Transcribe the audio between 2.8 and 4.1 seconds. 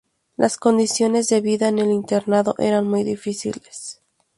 muy difíciles.